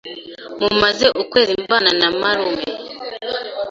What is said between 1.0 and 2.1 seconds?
ukwezi mbana na